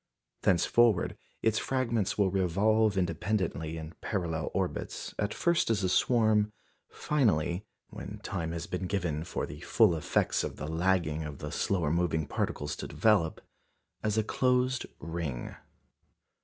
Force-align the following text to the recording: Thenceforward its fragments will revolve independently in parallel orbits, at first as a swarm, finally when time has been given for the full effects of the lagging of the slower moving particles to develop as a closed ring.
Thenceforward 0.41 1.15
its 1.43 1.59
fragments 1.59 2.17
will 2.17 2.31
revolve 2.31 2.97
independently 2.97 3.77
in 3.77 3.93
parallel 4.01 4.49
orbits, 4.51 5.13
at 5.19 5.31
first 5.31 5.69
as 5.69 5.83
a 5.83 5.89
swarm, 5.89 6.51
finally 6.89 7.67
when 7.91 8.17
time 8.23 8.51
has 8.51 8.65
been 8.65 8.87
given 8.87 9.23
for 9.23 9.45
the 9.45 9.59
full 9.59 9.93
effects 9.95 10.43
of 10.43 10.55
the 10.55 10.65
lagging 10.67 11.21
of 11.23 11.37
the 11.37 11.51
slower 11.51 11.91
moving 11.91 12.25
particles 12.25 12.75
to 12.77 12.87
develop 12.87 13.41
as 14.01 14.17
a 14.17 14.23
closed 14.23 14.87
ring. 14.97 15.53